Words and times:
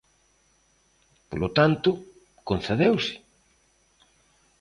Polo 1.29 1.47
tanto, 1.57 1.89
¿concedeuse? 2.47 3.13